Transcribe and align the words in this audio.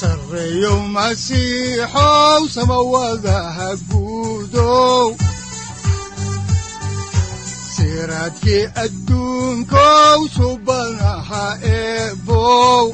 sareyow 0.00 0.78
masiixow 0.96 2.42
samawadaha 2.56 3.68
guudow 3.90 5.06
siraadkii 7.74 8.64
adduunkow 8.84 10.20
eebow 11.76 12.86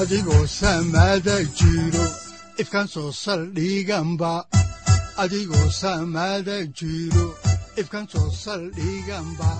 adigoo 0.00 0.44
samaada 0.60 1.36
jiro 1.58 2.06
ifkaan 2.62 2.88
soo 2.94 3.10
saldhiganba 3.24 4.32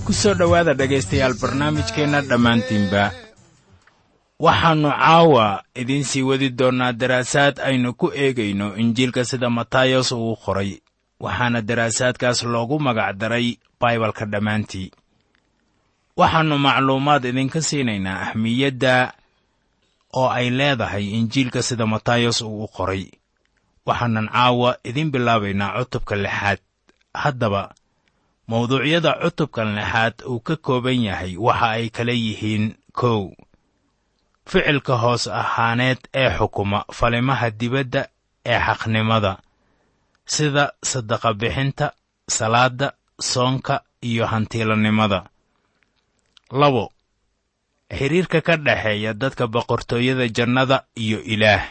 ku 0.07 0.13
soo 0.23 0.35
dhowaada 0.41 0.73
dhegaystayaal 0.81 1.35
barnaamijkeenna 1.43 2.21
dhammaantiinba 2.31 3.03
waxaannu 4.45 4.91
caawa 4.91 5.47
idiin 5.81 6.05
sii 6.11 6.23
wadi 6.23 6.49
doonnaa 6.59 6.93
daraasaad 7.01 7.57
aynu 7.69 7.95
ku 8.01 8.07
eegayno 8.23 8.77
injiilka 8.83 9.25
sida 9.31 9.49
matayos 9.51 10.13
uu 10.13 10.37
qoray 10.45 10.73
waxaana 11.25 11.61
daraasaadkaas 11.69 12.43
loogu 12.53 12.77
magac 12.87 13.13
daray 13.21 13.47
baibalka 13.81 14.25
dhammaantii. 14.33 14.89
Waxaannu 16.17 16.57
macluumaad 16.67 17.25
idinka 17.31 17.61
siinaynaa 17.69 18.21
ahmiyadda 18.27 19.13
oo 20.19 20.29
ay 20.39 20.49
leedahay 20.59 21.05
injiilka 21.19 21.61
sida 21.63 21.87
matayos 21.87 22.39
uu 22.43 22.65
u 22.65 22.69
qoray. 22.77 23.05
Waxaanan 23.87 24.29
caawa 24.35 24.71
idiin 24.89 25.11
bilaabaynaa 25.13 25.77
cutubka 25.79 26.15
lixaad. 26.25 26.59
Haddaba 27.23 27.63
mawduucyada 28.49 29.13
cutubkan 29.23 29.69
lixaad 29.77 30.15
uu 30.31 30.41
ka 30.47 30.57
kooban 30.57 31.01
yahay 31.09 31.37
waxa 31.47 31.69
ay 31.77 31.87
kala 31.97 32.13
yihiin 32.13 32.67
kow 32.93 33.23
ficilka 34.47 34.97
hoos 34.97 35.27
ahaaneed 35.29 35.99
ee 36.15 36.31
xukuma 36.39 36.85
falimaha 36.93 37.51
dibadda 37.51 38.09
ee 38.47 38.59
xaqnimada 38.67 39.39
sida 40.27 40.73
sadaqa 40.83 41.35
bixinta 41.35 41.93
salaadda 42.29 42.93
soonka 43.21 43.83
iyo 44.03 44.27
hantiilanimada. 44.27 45.25
Labo 46.53 46.93
xidhiirka 47.99 48.41
ka 48.41 48.57
dhexeeya 48.57 49.15
dadka 49.15 49.47
boqortooyada 49.47 50.29
jannada 50.29 50.85
iyo 50.97 51.19
ilaah 51.23 51.63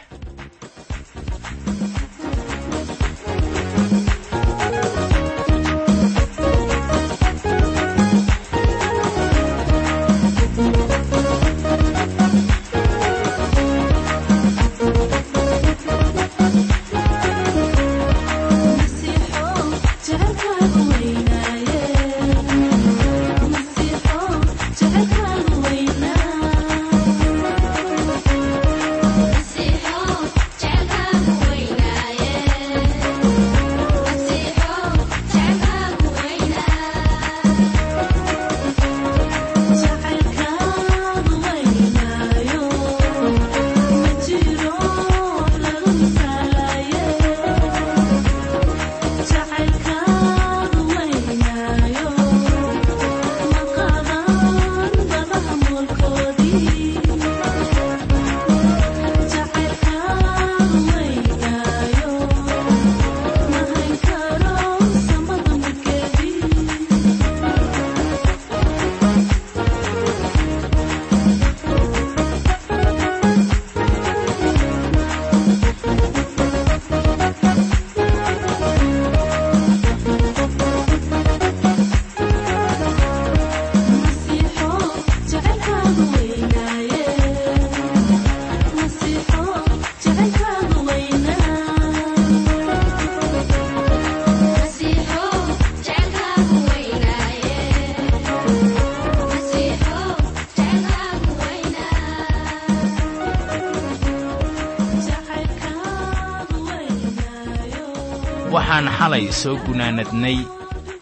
soo 109.30 109.56
gunaanadnay 109.66 110.38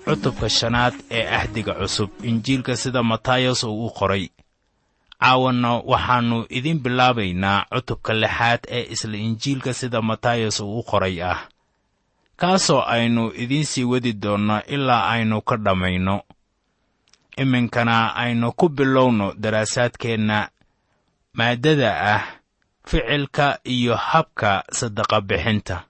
cutubka 0.04 0.48
shanaad 0.48 0.94
ee 1.10 1.26
ahdiga 1.38 1.74
cusub 1.74 2.10
injiilka 2.24 2.76
sida 2.76 3.02
matayos 3.02 3.64
uu 3.64 3.86
u 3.86 3.90
qoray. 3.90 4.28
Caawanna 5.20 5.70
waxaannu 5.90 6.46
idiin 6.48 6.78
bilaabaynaa 6.84 7.64
cutubka 7.74 8.12
lixaad 8.14 8.60
ee 8.68 8.84
isla 8.94 9.16
injiilka 9.16 9.74
sida 9.74 10.02
matayos 10.02 10.60
uu 10.60 10.78
u 10.78 10.82
qoray 10.82 11.22
ah. 11.22 11.48
Kaasoo 12.36 12.82
aynu 12.94 13.32
idiin 13.42 13.64
sii 13.64 13.84
wadi 13.84 14.12
doonno 14.12 14.62
ilaa 14.66 15.08
aynu 15.10 15.40
ka 15.42 15.56
dhammayno. 15.56 16.22
Iminkana 17.36 18.14
aynu 18.16 18.52
ku 18.52 18.68
bilowno 18.68 19.34
daraasaadkeenna 19.42 20.48
maaddada 21.32 21.90
ah 22.14 22.22
ficilka 22.86 23.58
iyo 23.64 23.96
habka 23.96 24.64
sadaqa 24.72 25.20
bixinta 25.20 25.84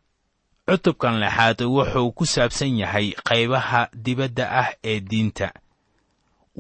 cutubkan 0.69 1.17
lixaad 1.23 1.59
wuxuu 1.65 2.13
ku 2.13 2.25
saabsan 2.27 2.77
yahay 2.83 3.07
qaybaha 3.29 3.89
dibadda 4.05 4.45
ah 4.63 4.69
ee 4.85 5.01
diinta. 5.01 5.49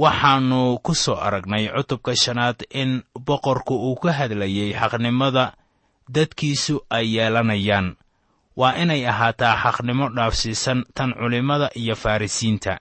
Waxaannu 0.02 0.78
ku 0.84 0.94
soo 0.94 1.18
aragnay 1.26 1.68
cutubka 1.76 2.12
shanaad 2.16 2.58
in 2.80 3.02
boqorku 3.26 3.74
uu 3.86 3.96
ka 4.02 4.10
hadlayay 4.18 4.72
xaqnimada 4.80 5.44
dadkiisu 6.14 6.74
ay 6.90 7.06
yeelanayaan. 7.16 7.96
Waa 8.56 8.74
inay 8.82 9.02
ahaataa 9.12 9.56
xaqnimo 9.62 10.08
dhaafsiisan 10.16 10.78
tan 10.96 11.10
culimmada 11.18 11.68
iyo 11.74 11.94
farrisiinta 12.02 12.78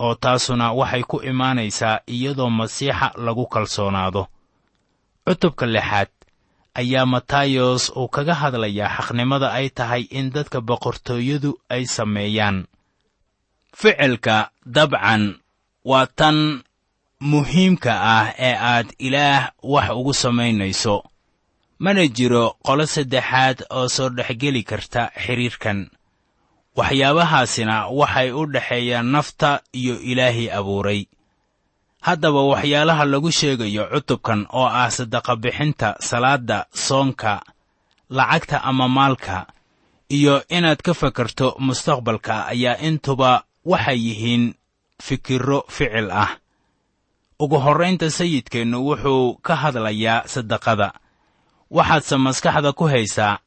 oo 0.00 0.14
taasuna 0.14 0.72
waxay 0.72 1.02
ku 1.10 1.16
imaanaysaa 1.30 2.00
iyadoo 2.14 2.50
masiixa 2.50 3.12
lagu 3.24 3.46
kalsoonaado. 3.46 4.22
Cutubka 5.26 5.66
lixaad 5.66 6.08
ayaa 6.80 7.06
matayos 7.14 7.84
uu 7.96 8.08
kaga 8.14 8.34
hadlayaa 8.40 8.94
xaqnimada 8.96 9.48
ay 9.58 9.68
tahay 9.78 10.02
in 10.18 10.26
dadka 10.34 10.58
boqortooyadu 10.68 11.50
ay 11.74 11.82
sameeyaan. 11.96 12.56
Ficilka 13.80 14.36
dabcan 14.76 15.22
waa 15.90 16.06
tan 16.18 16.38
muhiimka 17.30 17.92
ah 18.16 18.26
ee 18.48 18.54
aad 18.72 18.88
ilaah 19.06 19.42
wax 19.72 19.88
ugu 19.98 20.12
samaynayso. 20.14 20.96
Mana 21.78 22.02
jiro 22.16 22.44
qolo 22.66 22.84
saddexaad 22.94 23.58
oo 23.78 23.88
soo 23.96 24.08
dhexgeli 24.16 24.62
karta 24.70 25.02
xidhiirkan 25.24 25.78
waxyaabahaasina 26.78 27.76
waxay 28.00 28.28
u 28.32 28.42
dhexeeyaan 28.54 29.08
nafta 29.14 29.50
iyo 29.80 29.94
ilaahii 30.10 30.50
abuuray 30.58 31.00
haddaba 32.06 32.42
waxyaalaha 32.52 33.04
lagu 33.12 33.30
sheegayo 33.38 33.84
cutubkan 33.90 34.46
oo 34.54 34.70
ah 34.82 34.86
sadaqa 34.90 35.32
bixinta 35.42 35.88
salaadda 36.08 36.58
soonka 36.70 37.42
lacagta 38.16 38.62
ama 38.62 38.86
maalka 38.88 39.46
iyo 40.16 40.34
inaad 40.48 40.78
ka 40.86 40.94
fakarto 40.94 41.58
mustaqbalka 41.58 42.46
ayaa 42.46 42.78
intuba 42.88 43.42
waxay 43.66 43.98
yihiin 44.06 44.54
fikirro 45.02 45.66
ficil 45.68 46.10
ah. 46.14 46.38
Ugu 47.42 47.58
horraynta 47.58 48.06
sayidkeennu 48.10 48.78
wuxuu 48.86 49.42
ka 49.42 49.54
hadlayaa 49.62 50.24
sadaqada. 50.24 50.88
Waxaadse 51.70 52.16
maskaxda 52.16 52.72
ku 52.72 52.86
haysaa 52.86 53.42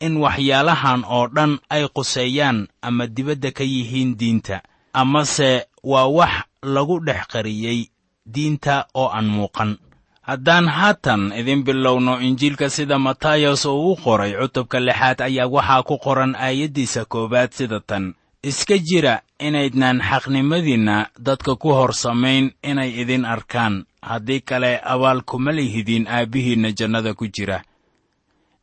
in 0.00 0.16
waxyaalahan 0.24 1.02
oo 1.04 1.26
dhan 1.26 1.58
ay 1.74 1.84
quseeyaan 1.90 2.70
ama 2.86 3.04
dibadda 3.10 3.50
ka 3.50 3.64
yihiin 3.64 4.14
diinta 4.16 4.62
amase 4.94 5.66
waa 5.82 6.06
wax 6.06 6.34
lagu 6.62 6.96
dhex 7.06 7.26
qariyey 7.32 7.90
diinta 8.34 8.86
oo 8.94 9.08
aan 9.08 9.26
muuqan. 9.26 9.78
Haddaan 10.22 10.68
haatan 10.68 11.32
idin 11.32 11.64
bilowno 11.64 12.18
injiilka 12.20 12.68
sida 12.70 12.98
matayos 12.98 13.64
uu 13.66 13.92
u 13.92 13.96
qoray 13.96 14.32
cutubka 14.40 14.80
lixaad 14.80 15.20
ayaa 15.20 15.46
waxaa 15.54 15.82
ku 15.82 15.98
qoran 15.98 16.34
aayaddiisa 16.34 17.04
koowaad 17.04 17.52
sida 17.52 17.80
tan. 17.80 18.14
Iska 18.42 18.78
jira 18.78 19.20
inaydnaan 19.40 20.00
xaqnimadiinna 20.08 20.96
dadka 21.26 21.56
ku 21.56 21.68
hor 21.72 21.92
samayn 21.94 22.50
inay 22.62 22.90
idin 23.02 23.24
arkaan. 23.24 23.84
Haddii 24.02 24.40
kale 24.40 24.80
abaal 24.84 25.22
kuma 25.26 25.52
lihidin 25.52 26.06
aabbihiinna 26.08 26.70
jannada 26.78 27.14
ku 27.14 27.26
jira. 27.26 27.62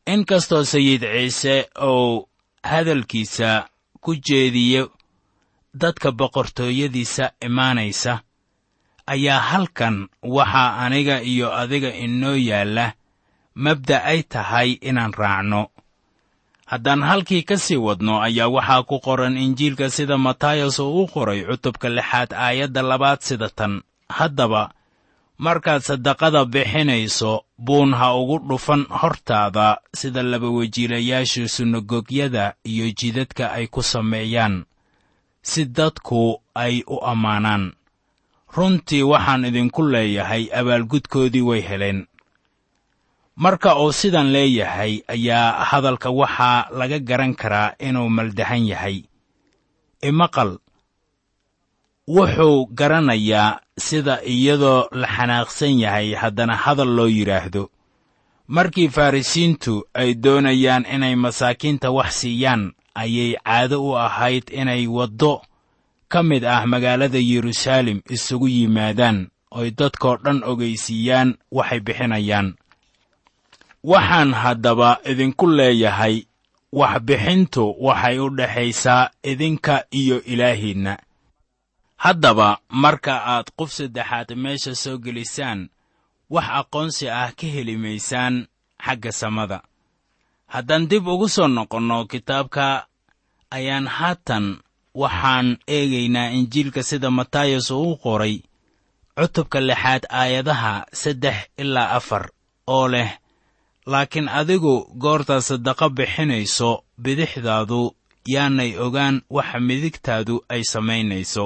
In 0.06 0.24
kastoo 0.24 0.64
sayid 0.64 1.00
ciise 1.02 1.68
uu 1.82 2.28
hadalkiisa 2.62 3.68
ku 4.00 4.14
jeediyo 4.16 4.90
dadka 5.74 6.12
boqortooyadiisa 6.12 7.30
imaanaysa 7.46 8.18
ayaa 9.06 9.40
halkan 9.40 10.08
waxaa 10.22 10.76
aniga 10.84 11.22
iyo 11.22 11.52
adiga 11.56 11.90
inoo 11.94 12.36
yaalla 12.36 12.92
mabda 13.54 14.04
ay 14.04 14.22
tahay 14.22 14.70
inaan 14.88 15.12
raacno. 15.12 15.68
Haddaan 16.66 17.02
halkii 17.02 17.42
ka 17.42 17.56
sii 17.56 17.76
wadno 17.76 18.22
ayaa 18.22 18.48
waxaa 18.48 18.82
ku 18.82 18.96
qoran 19.00 19.36
injiilka 19.36 19.90
sida 19.90 20.18
matayos 20.18 20.78
uu 20.78 21.02
u 21.04 21.06
qoray 21.06 21.44
cutubka 21.44 21.88
lixaad 21.88 22.32
aayadda 22.32 22.82
labaad 22.82 23.20
sida 23.20 23.48
tan. 23.48 23.82
Haddaba 24.08 24.72
markaad 25.38 25.82
sadaqada 25.82 26.44
bixinayso 26.44 27.44
buun 27.58 27.92
ha 27.94 28.14
ugu 28.16 28.38
dhufan 28.48 28.86
hortaada 29.00 29.78
sida 29.94 30.22
labawejiilayaasha 30.22 31.48
sunagogyada 31.48 32.54
iyo 32.64 32.90
jidadka 32.98 33.52
ay 33.52 33.66
ku 33.66 33.82
sameeyaan. 33.82 34.64
Si 35.42 35.64
dadku 35.68 36.40
ay 36.54 36.82
u 36.86 36.96
ammaanaan 37.04 37.72
runtii 38.56 39.02
waxaan 39.02 39.44
idinku 39.44 39.82
leeyahay 39.92 40.44
abaalgudkoodii 40.60 41.42
way 41.42 41.60
heleen. 41.68 42.06
Marka 43.36 43.76
uu 43.78 43.92
sidan 43.92 44.30
leeyahay 44.32 45.02
ayaa 45.08 45.64
hadalka 45.64 46.10
waxaa 46.10 46.68
laga 46.78 46.98
garan 46.98 47.34
karaa 47.34 47.74
inuu 47.78 48.08
maldahan 48.08 48.66
yahay. 48.66 49.02
Imaqal 50.02 50.58
wuxuu 52.08 52.66
garanayaa 52.66 53.60
sida 53.78 54.20
iyadoo 54.24 54.88
la 54.92 55.08
xanaaqsan 55.16 55.80
yahay 55.80 56.14
haddana 56.14 56.56
hadal 56.56 56.88
loo 56.96 57.08
yidhaahdo 57.08 57.70
markii 58.48 58.88
farrisiintu 58.88 59.74
ay 59.94 60.14
doonayaan 60.14 60.84
inay 60.94 61.14
masaakiinta 61.16 61.90
wax 61.90 62.10
siiyaan 62.20 62.72
ayay 62.94 63.34
caado 63.44 63.76
u 63.84 63.96
ahayd 63.98 64.44
inay 64.52 64.86
waddo 64.86 65.42
ka 66.14 66.20
mid 66.30 66.44
ah 66.54 66.62
magaalada 66.72 67.18
yeruusaalem 67.30 67.98
isugu 68.14 68.48
yimaadaan 68.56 69.18
oy 69.58 69.68
dadkoo 69.78 70.16
dhan 70.24 70.38
ogaysiiyaan 70.50 71.30
waxay 71.56 71.80
bixinayaan. 71.86 72.48
Waxaan 73.90 74.30
haddaba 74.42 74.90
idinku 75.10 75.46
leeyahay 75.58 76.16
waxbixintu 76.80 77.64
waxay 77.86 78.16
u 78.18 78.26
dhexaysaa 78.38 79.10
idinka 79.30 79.74
iyo 80.00 80.16
ilaahiinna. 80.32 80.94
Haddaba 82.04 82.48
marka 82.82 83.14
aad 83.34 83.46
qof 83.58 83.70
saddexaad 83.78 84.28
meesha 84.42 84.72
soo 84.82 84.96
gelisaan 85.04 85.60
wax 86.34 86.46
aqoonsi 86.60 87.04
ah 87.20 87.30
ka 87.38 87.46
heli 87.54 87.76
maysaan 87.84 88.34
xagga 88.86 89.12
samada. 89.20 89.58
Haddaan 90.52 90.84
dib 90.90 91.06
ugu 91.12 91.28
soo 91.34 91.48
noqonno 91.56 91.98
kitaabka 92.12 92.66
ayaan 93.56 93.86
haatan 93.96 94.46
waxaan 94.94 95.48
eegaynaa 95.76 96.28
injiilka 96.38 96.82
sida 96.82 97.10
matayos 97.10 97.70
uu 97.70 97.96
qoray 98.02 98.36
cutubka 99.16 99.58
lixaad 99.68 100.02
aayadaha 100.20 100.72
saddex 100.92 101.36
ilaa 101.62 101.90
afar 101.98 102.24
oo 102.66 102.88
leh 102.88 103.10
laakiin 103.86 104.28
adigu 104.28 104.74
goortaad 105.02 105.42
sadaqo 105.48 105.86
bixinayso 105.96 106.70
bidixdaadu 107.02 107.80
yaanay 108.34 108.70
ogaan 108.86 109.16
waxa 109.36 109.58
midigtaadu 109.68 110.34
ay 110.48 110.62
samaynayso 110.72 111.44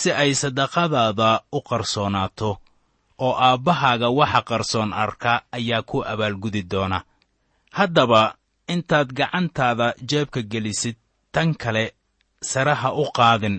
si 0.00 0.12
ay 0.22 0.34
sadaqadaada 0.42 1.30
u 1.52 1.58
qarsoonaato 1.68 2.50
oo 3.26 3.34
aabbahaaga 3.48 4.08
waxa 4.18 4.40
qarsoon 4.48 4.90
arka 4.92 5.32
ayaa 5.56 5.82
ku 5.82 5.96
abaalgudi 6.12 6.62
doona. 6.72 6.98
Haddaba 7.78 8.22
intaad 8.68 9.08
gacantaada 9.18 9.86
jeebka 10.08 10.40
gelisid 10.42 10.96
tan 11.32 11.54
kale 11.62 11.84
saraha 12.50 12.88
u 12.92 13.04
qaadin 13.16 13.56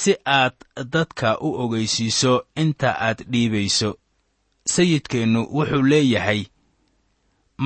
si 0.00 0.12
aad 0.38 0.56
dadka 0.92 1.28
u 1.40 1.48
ogaysiiso 1.62 2.32
inta 2.62 2.90
aad 3.06 3.18
dhiibayso. 3.32 3.90
Sayidkeennu 4.72 5.40
wuxuu 5.56 5.82
leeyahay 5.90 6.40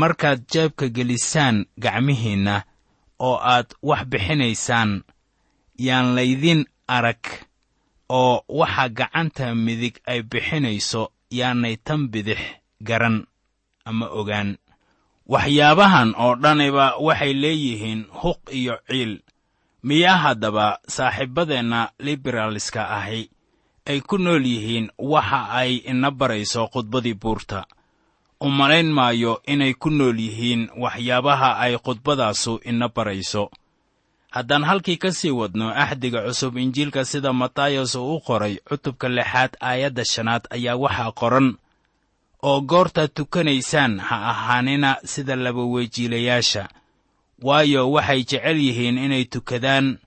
markaad 0.00 0.40
jeebka 0.52 0.86
gelisaan 0.96 1.56
gacmihiinna 1.82 2.56
oo 3.28 3.36
aad 3.54 3.68
wax 3.88 4.02
bixinaysaan 4.10 4.90
yaan 5.86 6.08
laydin 6.16 6.60
arag 6.96 7.22
oo 8.08 8.44
waxa 8.58 8.84
gacanta 8.98 9.54
midig 9.64 9.96
ay 10.10 10.20
bixinayso 10.30 11.02
yaanay 11.38 11.76
tan 11.86 12.02
bidix 12.12 12.40
garan 12.88 13.16
ama 13.88 14.06
ogaan. 14.20 14.50
Waxyaabahan 15.32 16.10
oo 16.22 16.34
dhaniba 16.42 16.86
waxay 17.06 17.32
leeyihiin 17.42 18.00
huq 18.20 18.40
iyo 18.58 18.74
ciil 18.88 19.12
miyaa 19.82 20.16
haddaba 20.24 20.78
saaxiibbadeenna 20.88 21.80
liberaalska 21.98 22.82
ahi 22.98 23.30
ay 23.90 24.00
ku 24.00 24.18
nool 24.18 24.44
yihiin 24.46 24.90
waxa 24.98 25.40
ay 25.60 25.72
ina 25.90 26.10
barayso 26.10 26.66
khudbadii 26.72 27.14
buurta. 27.14 27.64
U 28.40 28.48
malayn 28.48 28.92
maayo 28.92 29.42
inay 29.52 29.74
ku 29.74 29.90
nool 29.90 30.18
yihiin 30.20 30.68
waxyaabaha 30.82 31.50
ay 31.64 31.74
khudbadaasu 31.84 32.60
ina 32.64 32.88
barayso. 32.88 33.50
Haddaan 34.30 34.64
halkii 34.64 34.96
ka 34.96 35.10
sii 35.12 35.30
wadno 35.30 35.74
axdiga 35.74 36.22
cusub 36.22 36.56
injiilka 36.56 37.04
sida 37.04 37.32
matayos 37.32 37.94
uu 37.94 38.14
u 38.16 38.20
qoray 38.20 38.54
cutubka 38.68 39.08
lixaad 39.08 39.56
aayadda 39.60 40.04
shanaad 40.04 40.44
ayaa 40.50 40.76
waxaa 40.76 41.12
qoran 41.20 41.48
oo 42.42 42.60
goortaad 42.60 43.10
tukanaysaan 43.14 43.98
ha 43.98 44.16
ahaanina 44.30 44.96
sida 45.04 45.36
labawejiilayaasha 45.36 46.68
waayo 47.42 47.90
waxay 47.92 48.22
jecel 48.24 48.58
yihiin 48.66 48.98
inay 48.98 49.24
tukadaan 49.24 49.98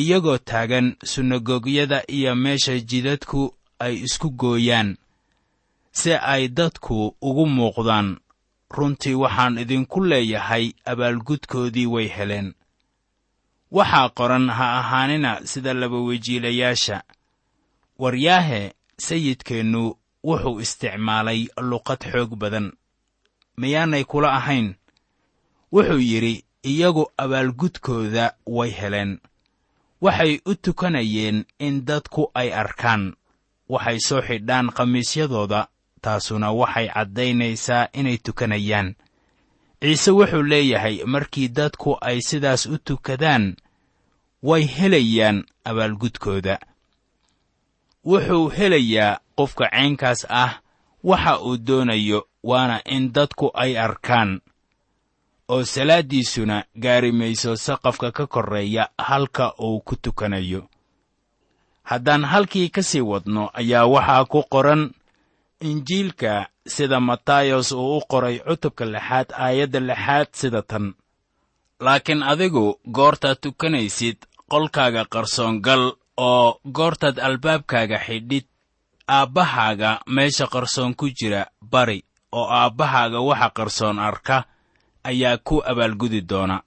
iyagoo 0.00 0.38
taagan 0.38 0.96
sunagogyada 1.04 2.02
iyo 2.16 2.34
meesha 2.34 2.74
jidadku 2.80 3.54
ay 3.78 3.94
isku 4.06 4.30
gooyaan 4.30 4.96
si 5.92 6.12
ay 6.14 6.48
dadku 6.48 7.16
ugu 7.22 7.46
muuqdaan. 7.46 8.08
Runtii 8.74 9.14
waxaan 9.14 9.58
idinku 9.58 10.04
leeyahay 10.04 10.72
abaalgudkoodii 10.84 11.86
way 11.86 12.08
heleen. 12.16 12.54
Waxaa 13.70 14.08
qoran 14.08 14.48
ha 14.56 14.66
ahaanina 14.80 15.46
sida 15.46 15.74
labawejiilayaasha 15.74 17.02
waryaahe 17.98 18.74
sayidkeennu 19.06 19.82
wuxuu 20.24 20.60
isticmaalay 20.60 21.40
luqad 21.70 22.02
xoog 22.12 22.34
badan. 22.36 22.72
Miyaanay 23.56 24.04
kula 24.04 24.32
ahayn? 24.38 24.74
Wuxuu 25.72 25.98
yidhi 26.10 26.44
iyagu 26.64 27.04
abaalgudkooda 27.16 28.34
way 28.46 28.70
heleen. 28.70 29.18
Waxay 30.00 30.40
u 30.46 30.54
tukanayeen 30.54 31.44
in 31.58 31.84
dadku 31.84 32.30
ay 32.34 32.52
arkaan. 32.52 33.14
Waxay 33.68 33.98
soo 34.06 34.22
xidhaan 34.22 34.70
khamiisyadooda 34.76 35.68
taasuna 36.02 36.52
waxay 36.52 36.88
caddaynaysaa 36.94 37.88
inay 37.92 38.18
tukanayaan. 38.18 38.94
Ciise 39.80 40.10
wuxuu 40.10 40.42
leeyahay 40.42 41.04
markii 41.04 41.48
dadku 41.48 41.96
ay 42.00 42.20
sidaas 42.20 42.66
u 42.66 42.78
tukadaan 42.78 43.56
way 44.42 44.62
helayaan 44.76 45.44
abaalgudkooda. 45.64 46.58
Wuxuu 48.04 48.48
helayaa 48.56 49.20
qofka 49.36 49.68
caynkaas 49.70 50.26
ah 50.28 50.60
waxa 51.04 51.40
uu 51.40 51.56
doonayo 51.56 52.28
waana 52.42 52.80
in 52.84 53.12
dadku 53.12 53.50
ay 53.54 53.78
arkaan 53.78 54.40
oo 55.54 55.62
salaaddiisuna 55.74 56.56
gaari 56.82 57.10
mayso 57.20 57.50
saqafka 57.66 58.08
ka 58.16 58.24
korreeya 58.34 58.84
halka 59.08 59.46
uu 59.66 59.80
ku 59.86 59.94
tukanayo. 60.02 60.62
Haddaan 61.90 62.24
halkii 62.32 62.68
ka 62.74 62.82
sii 62.82 63.00
wadno 63.10 63.42
ayaa 63.60 63.86
waxaa 63.94 64.24
ku 64.32 64.40
qoran 64.52 64.82
injiilka 65.60 66.48
sida 66.74 67.00
matayos 67.00 67.72
uu 67.72 67.96
u 67.98 68.00
qoray 68.10 68.36
cutubka 68.46 68.84
lixaad 68.84 69.28
aayadda 69.44 69.80
lixaad 69.80 70.28
sida 70.40 70.62
tan. 70.62 70.86
Laakiin 71.84 72.22
adigu 72.22 72.80
goortaad 72.96 73.38
tukanaysid 73.42 74.16
qolkaaga 74.50 75.04
qarsoon 75.12 75.60
gal 75.66 75.84
oo 76.16 76.60
goortaad 76.76 77.16
albaabkaaga 77.26 77.98
xidhid 78.06 78.46
aabbahaaga 79.08 79.90
meesha 80.14 80.46
qarsoon 80.54 80.94
ku 80.98 81.06
jira 81.18 81.42
bari 81.72 82.00
oo 82.32 82.46
aabbahaaga 82.60 83.20
waxa 83.28 83.50
qarsoon 83.58 83.98
arka 83.98 84.36
ayaa 85.04 85.36
ku 85.36 85.62
abaalgudi 85.70 86.20
doona. 86.20 86.62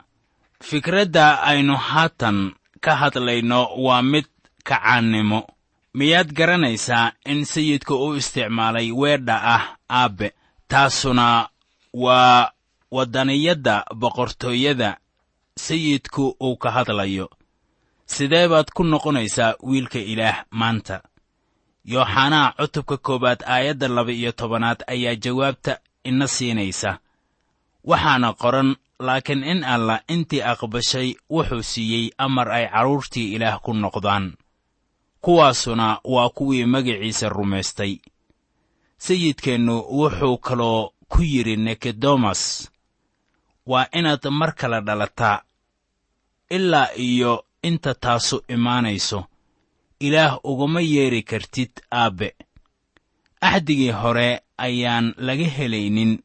Fikradda 0.63 1.41
aynu 1.43 1.75
haatan 1.75 2.53
ka 2.81 2.95
hadlayno 2.95 3.59
waa 3.85 4.01
mid 4.01 4.25
kacaannimo. 4.63 5.47
Miyaad 5.93 6.33
garanaysaa 6.33 7.11
in 7.25 7.45
sayidku 7.45 7.95
u 8.07 8.15
isticmaalay 8.15 8.91
weedha 8.91 9.35
ah 9.55 9.63
aabbe? 9.89 10.33
Taasuna 10.67 11.49
waa 11.93 12.51
waddaniyadda 12.91 13.85
boqortooyada 13.95 14.97
sayidku 15.55 16.35
uu 16.41 16.57
ka 16.57 16.71
hadlayo. 16.71 17.29
Sidee 18.05 18.47
baad 18.47 18.69
ku 18.75 18.83
noqonaysaa 18.83 19.53
wiilka 19.63 19.99
ilaah 19.99 20.45
maanta? 20.51 21.01
Yooxanaa 21.85 22.53
cutubka 22.57 22.97
koowaad 22.97 23.43
aayadda 23.47 23.87
laba-iyo 23.87 24.31
tobanaad 24.31 24.83
ayaa 24.87 25.15
jawaabta 25.15 25.79
ina 26.03 26.27
siinaysa 26.27 26.99
waxaana 27.89 28.29
qoran 28.41 28.69
laakiin 29.07 29.43
in 29.51 29.63
allah 29.73 29.97
intii 30.13 30.41
aqbashay 30.51 31.09
wuxuu 31.35 31.63
siiyey 31.71 32.05
amar 32.25 32.47
ay 32.57 32.65
carruurtii 32.73 33.33
ilaah 33.35 33.57
ku 33.63 33.71
noqdaan. 33.73 34.25
Kuwaasuna 35.23 35.87
waa 36.13 36.29
kuwii 36.37 36.65
magaciisa 36.73 37.29
rumaystay. 37.29 37.93
Sayidkeennu 38.97 39.75
wuxuu 39.99 40.37
kaloo 40.37 40.81
ku 41.11 41.21
yidhi 41.31 41.55
nikodemas 41.65 42.41
waa 43.65 43.87
inaad 43.97 44.23
mar 44.39 44.51
kale 44.59 44.79
dhalataa 44.81 45.41
ilaa 46.49 46.89
iyo 46.95 47.45
inta 47.63 47.93
taasu 47.93 48.43
imaanayso 48.47 49.25
ilaah 49.99 50.39
uguma 50.43 50.81
yeedhi 50.81 51.21
kartid 51.23 51.71
aabbe. 51.91 52.35
Axdigii 53.41 53.91
hore 53.91 54.41
ayaan 54.57 55.13
laga 55.17 55.47
helaynin 55.57 56.19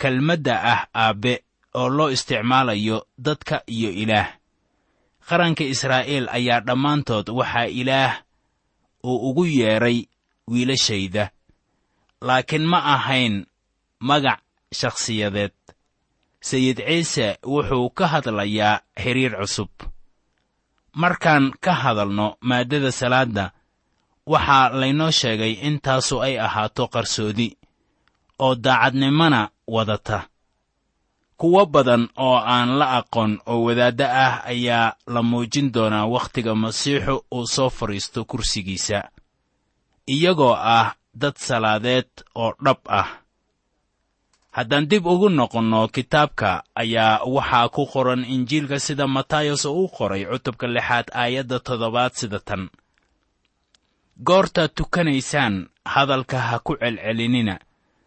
kelmadda 0.00 0.54
ah 0.72 0.80
aabbe 0.94 1.34
oo 1.74 1.88
loo 1.88 2.10
isticmaalayo 2.10 3.06
dadka 3.18 3.62
iyo 3.66 3.90
ilaah. 3.90 4.28
Qaranka 5.28 5.64
israa'iil 5.64 6.28
ayaa 6.28 6.60
dhammaantood 6.66 7.26
waxaa 7.38 7.66
ilaah 7.80 8.14
uu 9.04 9.18
ugu 9.30 9.44
yeedhay 9.46 9.98
wiilashayda. 10.50 11.30
Laakiin 12.20 12.64
ma 12.72 12.78
ahayn 12.94 13.46
magac 14.00 14.40
shakhsiyadeed. 14.78 15.52
Sayid 16.40 16.78
ciise 16.86 17.26
wuxuu 17.52 17.90
ka 17.96 18.04
hadlayaa 18.12 18.80
xidhiir 19.02 19.32
cusub. 19.40 19.70
Markaan 20.94 21.50
ka 21.60 21.72
hadalno 21.82 22.36
maaddada 22.40 22.92
salaadda 22.92 23.44
waxaa 24.26 24.68
laynoo 24.80 25.10
sheegay 25.10 25.52
in 25.66 25.80
taasu 25.84 26.20
ay 26.26 26.34
ahaato 26.46 26.84
qarsoodi 26.94 27.48
oo 28.44 28.54
daacadnimona 28.64 29.40
wadata. 29.66 30.28
Kuwo 31.36 31.66
badan 31.66 32.08
oo 32.16 32.36
aan 32.38 32.78
la 32.78 32.86
aqoon 32.98 33.40
oo 33.46 33.64
wadaaddo 33.66 34.04
ah 34.06 34.44
ayaa 34.46 34.94
la 35.06 35.22
muujin 35.22 35.72
doonaa 35.72 36.06
wakhtiga 36.06 36.54
masiixu 36.54 37.24
uu 37.34 37.46
soo 37.46 37.70
fadhiisto 37.70 38.24
kursigiisa. 38.24 39.10
Iyagoo 40.06 40.54
ah 40.54 40.94
dad 41.14 41.34
salaadeed 41.36 42.08
oo 42.34 42.54
dhab 42.64 42.78
ah. 42.88 43.08
Haddaan 44.54 44.86
dib 44.88 45.06
ugu 45.06 45.28
noqonno 45.28 45.88
kitaabka 45.88 46.62
ayaa 46.74 47.24
waxaa 47.26 47.68
ku 47.68 47.86
qoran 47.86 48.24
injiilka 48.24 48.78
sida 48.78 49.06
matayos 49.06 49.64
oo 49.66 49.82
u 49.84 49.88
qoray 49.88 50.24
cutubka 50.30 50.66
lixaad 50.66 51.06
aayadda 51.14 51.58
toddobaad 51.60 52.12
sida 52.14 52.38
tan. 52.38 52.70
Goortaad 54.26 54.70
tukanaysaan 54.74 55.68
hadalka 55.84 56.38
ha 56.38 56.58
ku 56.58 56.76
celcelinina 56.78 57.58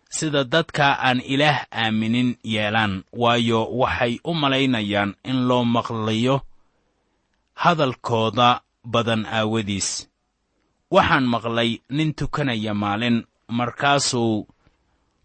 sida 0.09 0.43
dadka 0.43 0.97
aan 0.99 1.19
ilaah 1.21 1.65
aaminin 1.71 2.37
yeelaan 2.43 3.03
waayo 3.11 3.65
waxay 3.79 4.19
u 4.23 4.33
malaynayaan 4.33 5.15
in 5.23 5.47
loo 5.47 5.63
maqlayo 5.65 6.41
hadalkooda 7.53 8.61
badan 8.83 9.25
aawadiis. 9.25 10.07
Waxaan 10.91 11.25
maqlay 11.27 11.81
nin 11.89 12.13
tukanaya 12.15 12.73
maalin 12.73 13.27
markaasuu 13.57 14.47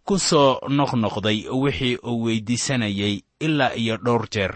ku 0.07 0.19
soo 0.19 0.59
noqnoqday 0.69 1.39
wixii 1.63 1.97
uu 2.03 2.23
weyddiisanayay 2.25 3.23
ilaa 3.41 3.75
iyo 3.75 3.97
dhowr 3.97 4.27
jeer. 4.31 4.55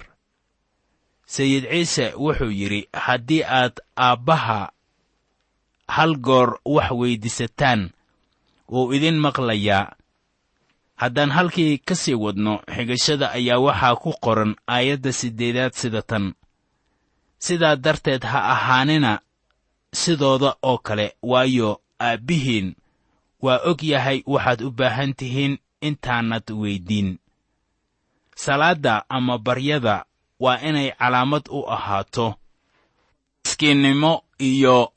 Sayid 1.26 1.64
ciise 1.70 2.14
wuxuu 2.18 2.50
yidhi 2.50 2.88
haddii 2.92 3.42
aad 3.44 3.74
aabbaha 3.96 4.70
hal 5.88 6.16
goor 6.18 6.58
wax 6.64 6.90
weyddiisataan 6.90 7.90
wuu 8.72 8.92
idin 8.94 9.18
maqlayaa 9.18 9.95
haddaan 10.96 11.30
halkii 11.30 11.78
ka 11.78 11.94
sii 11.94 12.14
wadno 12.14 12.60
xigashada 12.74 13.30
ayaa 13.38 13.58
waxaa 13.66 13.96
ku 14.02 14.10
qoran 14.24 14.52
aayadda 14.66 15.12
siddeedaad 15.12 15.72
sida 15.72 16.02
tan. 16.02 16.34
Sidaa 17.38 17.76
darteed 17.76 18.22
ha 18.24 18.40
ahaanina 18.54 19.20
sidooda 19.92 20.56
oo 20.62 20.78
kale 20.78 21.16
waayo 21.22 21.80
aabbihiin 22.00 22.74
waa 23.44 23.60
og 23.70 23.82
yahay 23.82 24.22
waxaad 24.26 24.60
u 24.62 24.70
baahan 24.70 25.12
tihiin 25.18 25.58
intaanad 25.80 26.46
weyddiin 26.60 27.18
salaadda 28.36 29.04
ama 29.08 29.38
baryada 29.38 30.04
waa 30.40 30.58
inay 30.68 30.90
calaamad 30.98 31.44
u 31.50 31.60
ahaato. 31.76 32.34
Miskiinnimo 33.44 34.22
iyo 34.38 34.92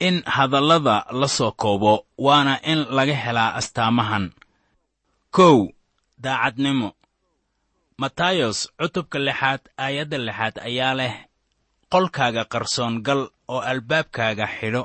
in 0.00 0.22
hadallada 0.26 1.06
la 1.10 1.28
soo 1.28 1.52
koobo 1.52 2.06
waana 2.18 2.62
in 2.62 2.86
laga 2.90 3.14
helaa 3.14 3.54
astaamahan 3.54 4.30
kow. 5.30 5.72
Daacadnimo. 6.18 6.92
Matayos 7.98 8.68
cutubka 8.78 9.18
lixaad 9.18 9.60
aayadda 9.78 10.18
lixaad 10.18 10.56
ayaa 10.68 10.94
leh 11.00 11.14
qolkaaga 11.92 12.44
qarsoon 12.52 12.94
gal 13.06 13.22
oo 13.48 13.60
albaabkaaga 13.70 14.46
xidho. 14.56 14.84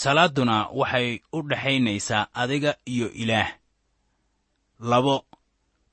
Salaadduna 0.00 0.56
waxay 0.80 1.08
u 1.32 1.42
dhexaynaysaa 1.48 2.28
adiga 2.34 2.72
iyo 2.86 3.08
ilaah. 3.22 3.50
Labo 4.80 5.26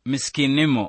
miskiinnimo. 0.05 0.85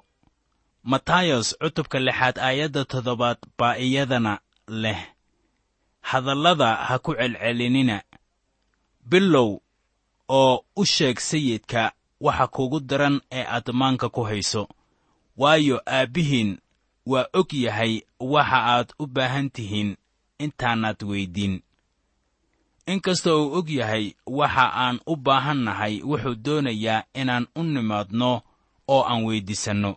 Matayos 0.91 1.49
cutubka 1.61 1.99
lixaad 2.07 2.37
aayadda 2.39 2.83
toddobaad 2.85 3.39
baa 3.59 3.77
iyadana 3.77 4.41
leh. 4.83 5.01
Hadallada 6.01 6.75
ha 6.89 6.99
ku 6.99 7.13
celcelinina. 7.15 7.97
Bilow 9.11 9.61
oo 10.29 10.65
u 10.77 10.83
sheeg 10.87 11.19
sayidka 11.21 11.93
waxa 12.21 12.47
kugu 12.47 12.81
daran 12.81 13.21
ee 13.33 13.45
aad 13.45 13.67
maanka 13.73 14.09
ku 14.09 14.23
hayso. 14.23 14.69
Waayo 15.37 15.77
aabbihiin 15.87 16.59
waa 17.07 17.27
og 17.33 17.53
yahay 17.53 18.03
waxa 18.21 18.59
aad 18.75 18.89
u 18.99 19.07
baahan 19.07 19.51
tihiin 19.51 19.97
intaanaad 20.39 21.03
weyddiin. 21.03 21.63
Inkasta 22.87 23.37
uu 23.37 23.53
og 23.59 23.69
yahay 23.71 24.15
waxa 24.27 24.65
aan 24.83 25.01
u 25.07 25.17
baahan 25.17 25.61
nahay 25.67 25.95
wuxuu 26.03 26.35
doonayaa 26.45 27.05
inaan 27.15 27.47
u 27.57 27.63
nimaadno 27.63 28.43
oo 28.89 29.03
aan 29.11 29.25
weyddiisanno. 29.25 29.97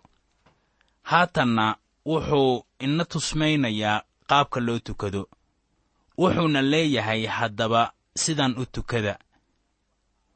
Haatanna 1.09 1.75
wuxuu 2.05 2.65
ina 2.79 3.05
tusmaynayaa 3.05 4.03
qaabka 4.29 4.59
loo 4.59 4.79
tukado. 4.79 5.29
Wuxuuna 6.17 6.61
leeyahay 6.61 7.25
haddaba 7.25 7.93
sidan 8.15 8.53
u 8.61 8.65
tukada. 8.65 9.19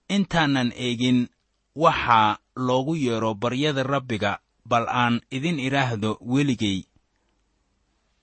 Intaanan 0.10 0.72
eegin 0.86 1.28
waxaa 1.76 2.38
loogu 2.56 2.96
yeedho 2.96 3.34
baryada 3.34 3.84
rabbiga 3.84 4.40
bal 4.66 4.86
aan 4.90 5.22
idin 5.32 5.60
idhaahdo 5.60 6.18
weligay 6.22 6.84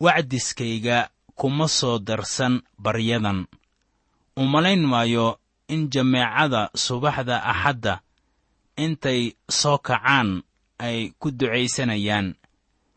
wacdiskayga 0.00 1.10
kuma 1.34 1.68
soo 1.68 1.98
darsan 1.98 2.62
baryadan. 2.78 3.46
U 4.36 4.42
malayn 4.52 4.82
maayo 4.92 5.38
in 5.68 5.88
jameecada 5.92 6.70
subaxda 6.74 7.36
axadda 7.52 7.94
intay 8.76 9.36
soo 9.48 9.78
kacaan 9.78 10.42
ay 10.78 11.12
ku 11.20 11.30
ducaysanayaan. 11.30 12.34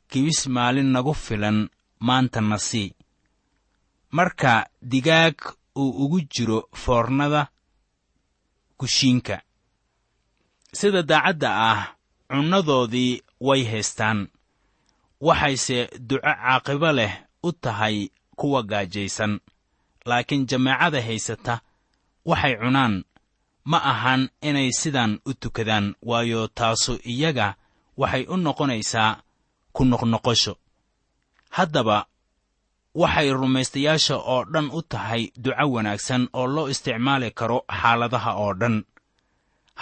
Kibis 0.10 0.48
maalin 0.48 0.90
nagu 0.94 1.14
filan 1.14 1.70
maanta 2.00 2.42
nasii 2.42 2.94
marka 4.16 4.70
digaag 4.82 5.36
uu 5.76 5.92
ugu 6.04 6.20
jiro 6.34 6.60
foornada 6.74 7.48
kushiinka 8.78 9.42
sida 10.80 11.02
daacadda 11.10 11.50
ah 11.72 11.82
cunnadoodii 12.32 13.12
way 13.48 13.62
haystaan. 13.72 14.20
Waxayse 15.28 15.78
duco 16.08 16.22
caaqibo 16.22 16.92
leh 17.00 17.14
u 17.44 17.52
tahay 17.52 18.10
kuwa 18.40 18.64
gaajaysan. 18.64 19.34
Laakiin 20.06 20.46
jameecada 20.50 21.02
haysata 21.08 21.54
waxay 22.30 22.56
cunaan. 22.62 22.96
Ma 23.72 23.78
ahan 23.92 24.22
inay 24.42 24.70
sidan 24.80 25.12
u 25.26 25.34
tukadaan 25.42 25.96
waayo 26.10 26.48
taasu 26.58 26.94
iyaga 27.12 27.48
waxay 27.98 28.24
u 28.30 28.36
noqonaysaa 28.38 29.12
ku 29.76 29.82
noqnoqosho. 29.86 30.54
Haddaba 31.56 31.98
waxay 33.02 33.30
rumaystayaasha 33.40 34.16
oo 34.34 34.42
dhan 34.54 34.68
u 34.74 34.80
tahay 34.92 35.24
duco 35.44 35.66
wanaagsan 35.74 36.24
oo 36.34 36.48
loo 36.56 36.68
isticmaali 36.74 37.30
karo 37.40 37.58
xaaladaha 37.82 38.32
oo 38.44 38.54
dhan 38.62 38.76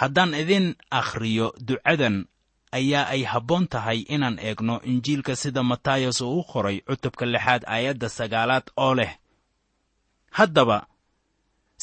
haddaan 0.00 0.34
idin 0.34 0.74
akhriyo 0.90 1.46
ducadan 1.66 2.26
ayaa 2.72 3.06
ay 3.14 3.22
habboon 3.32 3.66
tahay 3.72 3.98
inaan 4.14 4.38
eegno 4.38 4.80
injiilka 4.90 5.36
sida 5.36 5.62
matayas 5.62 6.20
uu 6.20 6.38
u 6.40 6.44
qoray 6.50 6.80
cutubka 6.86 7.24
lixaad 7.26 7.62
aayadda 7.66 8.08
sagaalaad 8.08 8.66
oo 8.76 8.94
leh. 8.94 9.12
Haddaba 10.30 10.78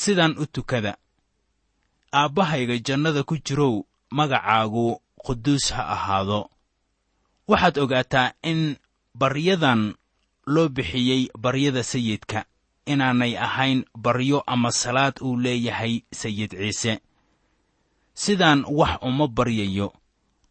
sidaan 0.01 0.35
u 0.37 0.45
tukada 0.45 0.93
aabbahayga 2.13 2.75
jannada 2.87 3.23
ku 3.23 3.35
jirow 3.45 3.75
magacaagu 4.17 4.99
quduus 5.25 5.65
ha 5.75 5.83
ahaado. 5.95 6.49
Waxaad 7.47 7.77
ogaataa 7.83 8.33
in 8.43 8.75
baryadan 9.15 9.95
loo 10.53 10.67
bixiyey 10.75 11.21
baryada 11.43 11.83
sayidka 11.83 12.45
inaanay 12.85 13.33
ahayn 13.37 13.85
baryo 13.95 14.43
ama 14.47 14.71
salaad 14.71 15.15
uu 15.21 15.37
leeyahay 15.43 16.01
sayid 16.11 16.51
ciise 16.59 16.93
sidaan 18.13 18.65
wax 18.67 18.97
uma 19.01 19.27
baryayo 19.27 19.93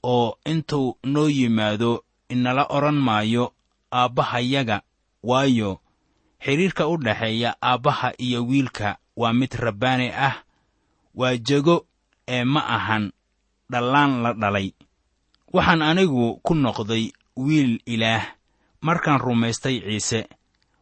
oo 0.02 0.38
intuu 0.45 0.97
noo 1.05 1.29
yimaado 1.29 2.05
inala 2.29 2.64
odhan 2.76 2.99
maayo 3.07 3.52
aabbahayaga 3.93 4.83
waayo 5.23 5.81
xidhiirka 6.45 6.88
u 6.88 6.97
dhexeeya 6.97 7.57
aabbaha 7.62 8.12
iyo 8.19 8.47
wiilka 8.47 8.97
waa 9.17 9.33
mid 9.33 9.52
rabbaani 9.55 10.09
ah 10.29 10.37
waa 11.14 11.37
jego 11.37 11.87
ee 12.29 12.45
ma 12.45 12.61
ahan 12.67 13.12
dhallaan 13.71 14.23
la 14.23 14.33
dhalay. 14.33 14.73
Waxaan 15.52 15.83
anigu 15.83 16.40
ku 16.43 16.55
noqday 16.55 17.12
wiil 17.37 17.81
ilaah 17.87 18.25
markaan 18.81 19.19
rumaystay 19.21 19.81
ciise 19.81 20.29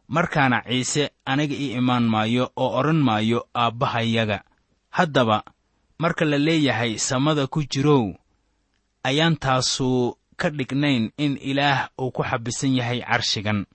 markaana 0.07 0.61
ciise 0.67 1.03
aniga 1.25 1.55
ii 1.55 1.73
imaan 1.79 2.03
maayo 2.13 2.51
oo 2.55 2.69
odhan 2.79 3.01
maayo 3.07 3.39
aabbahayaga 3.53 4.43
haddaba 4.89 5.43
marka 5.99 6.25
la 6.25 6.37
leeyahay 6.37 6.97
samada 6.97 7.47
ku 7.47 7.63
jirow 7.63 8.15
ayaan 9.03 9.35
taasu 9.37 10.15
ka 10.39 10.49
dhignayn 10.49 11.11
in 11.17 11.37
ilaah 11.41 11.89
uu 11.99 12.11
ku 12.11 12.23
xabisan 12.23 12.75
yahay 12.75 12.99
carshigan. 13.03 13.65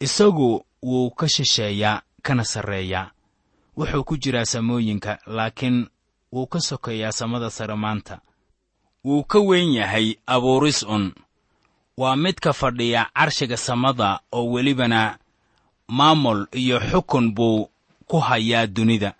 Isagu 0.00 0.64
wuu 0.82 1.10
ka 1.10 1.28
shisheeyaa 1.28 2.02
kana 2.22 2.44
sarreeyaa. 2.44 3.10
Wuxuu 3.76 4.04
ku 4.04 4.16
jiraa 4.16 4.44
samooyinka 4.44 5.18
laakiin 5.26 5.88
wuu 6.32 6.46
ka 6.46 6.60
sokeeyaa 6.60 7.12
samada 7.12 7.50
sare 7.50 7.74
maanta. 7.74 8.20
Wuu 9.04 9.24
ka 9.24 9.38
weyn 9.38 9.72
yahay 9.74 10.16
abuuris 10.26 10.82
un 10.82 11.12
waa 11.96 12.16
mid 12.16 12.40
ka 12.40 12.52
fadhiya 12.52 13.10
carshiga 13.14 13.56
samada 13.56 14.20
oo 14.32 14.50
welibana 14.52 15.18
maamul 15.88 16.46
iyo 16.52 16.80
xukun 16.80 17.34
buu 17.34 17.68
ku 18.08 18.18
hayaa 18.20 18.66
dunida 18.66 19.14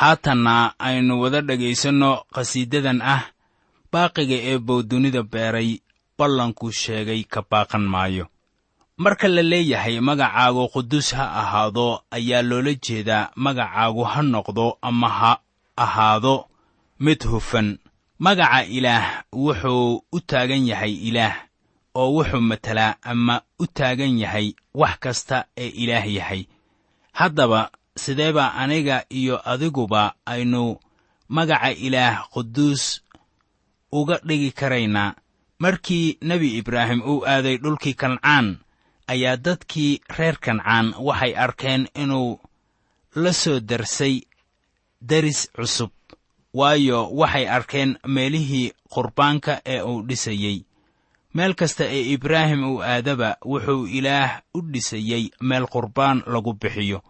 haatanna 0.00 0.54
aynu 0.86 1.20
wada 1.22 1.40
dhegaysanno 1.48 2.10
qhasiidadan 2.34 3.00
ah 3.14 3.22
baaqiga 3.92 4.36
ee 4.50 4.58
buu 4.66 4.82
dunida 4.90 5.22
beeray 5.32 5.70
ballankuu 6.18 6.72
sheegay 6.82 7.22
ka 7.32 7.40
baaqan 7.50 7.84
maayo. 7.92 8.24
Marka 9.02 9.26
la 9.28 9.42
leeyahay 9.42 9.96
magacaagu 10.08 10.64
quduus 10.74 11.08
ha 11.18 11.24
ahaado 11.42 11.86
ayaa 12.16 12.42
loola 12.48 12.72
jeedaa 12.84 13.30
magacaagu 13.44 14.02
ha 14.12 14.20
noqdo 14.32 14.66
ama 14.88 15.08
ha 15.18 15.32
ahaado 15.84 16.34
mid 17.04 17.20
hufan. 17.30 17.68
Magaca 18.18 18.60
ilaah 18.76 19.06
wuxuu 19.32 20.02
u 20.12 20.18
taagan 20.20 20.66
yahay 20.70 20.94
ilaah 21.08 21.34
oo 21.94 22.08
wuxuu 22.16 22.40
matelaa 22.50 22.94
ama 23.02 23.34
u 23.58 23.66
taagan 23.76 24.14
yahay 24.22 24.54
wax 24.74 24.94
kasta 25.04 25.36
ee 25.62 25.68
ilaah 25.82 26.06
yahay. 26.18 26.42
Haddaba 27.12 27.70
sideeba 27.96 28.54
aniga 28.54 29.04
iyo 29.08 29.40
adiguba 29.50 30.14
aynu 30.26 30.78
magaca 31.28 31.70
ilaah 31.72 32.28
quduus 32.30 33.02
uga 33.92 34.20
dhigi 34.24 34.50
karaynaa 34.52 35.14
markii 35.58 36.18
nebi 36.22 36.58
ibraahim 36.58 37.00
uu 37.02 37.24
aaday 37.26 37.56
dhulkii 37.58 37.94
kancaan 37.94 38.58
ayaa 39.06 39.36
dadkii 39.36 40.00
reer 40.18 40.36
kancaan 40.40 40.94
waxay 40.98 41.36
arkeen 41.36 41.88
inuu 41.94 42.40
la 43.14 43.32
soo 43.32 43.60
darsay 43.60 44.20
deris 45.00 45.50
cusub 45.56 45.90
waayo 46.54 47.10
waxay 47.10 47.48
arkeen 47.48 47.98
meelihii 48.06 48.72
qurbaanka 48.94 49.60
ee 49.66 49.80
uu 49.82 50.02
dhisayey. 50.08 50.64
Meel 51.34 51.54
kasta 51.54 51.84
ee 51.84 52.02
ibraahim 52.14 52.64
uu 52.64 52.82
aadaba 52.82 53.36
wuxuu 53.44 53.86
ilaah 53.86 54.40
u 54.54 54.60
dhisayey 54.62 55.30
meel 55.40 55.66
qurbaan 55.66 56.22
lagu 56.26 56.52
bixiyo 56.54 57.02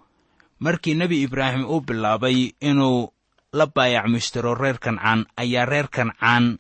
markii 0.59 0.95
nebi 0.95 1.23
ibraahim 1.23 1.65
uu 1.65 1.81
bilaabay 1.81 2.53
inuu 2.61 3.13
la 3.53 3.67
baayac 3.67 4.07
mushtiro 4.07 4.55
reer 4.55 4.79
kancaan 4.79 5.27
ayaa 5.37 5.65
reer 5.65 5.89
kancaan 5.89 6.59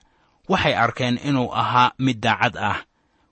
waxay 0.48 0.74
arkeen 0.76 1.18
inuu 1.24 1.52
ahaa 1.54 1.92
mid 1.98 2.20
daacad 2.20 2.56
ah. 2.56 2.78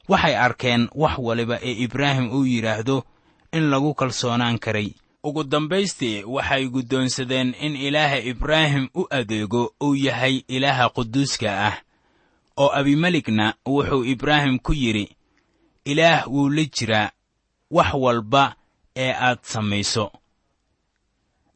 Waxay 0.09 0.37
arkeen 0.37 0.89
wax 0.95 1.19
waliba 1.19 1.59
ee 1.63 1.73
ibraahim 1.87 2.31
uu 2.33 2.45
yidhaahdo 2.47 3.05
in 3.53 3.71
lagu 3.71 3.95
kalsoonaan 3.95 4.59
karay. 4.59 4.95
Ugu 5.23 5.45
dambaystii 5.45 6.25
waxay 6.25 6.69
guddoonsadeen 6.69 7.55
in 7.61 7.77
ilaaha 7.77 8.19
ibraahim 8.19 8.89
u 8.95 9.07
adeego 9.11 9.75
uu 9.83 9.95
yahay 9.95 10.43
ilaaha 10.49 10.89
quduuska 10.89 11.67
ah 11.69 11.77
oo 12.57 12.71
abimeligna 12.75 13.55
wuxuu 13.67 14.05
ibraahim 14.05 14.59
ku 14.59 14.73
yidhi 14.73 15.17
ilaah 15.85 16.27
wuu 16.29 16.49
la 16.49 16.65
jiraa 16.65 17.11
wax 17.71 17.95
walba 17.95 18.55
ee 18.97 19.13
aad 19.13 19.39
samayso 19.43 20.13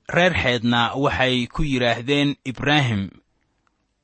reer 0.09 0.35
xeedna 0.35 0.95
waxay 0.95 1.47
ku 1.47 1.63
yidhaahdeen 1.63 2.37
ibraahim 2.45 3.11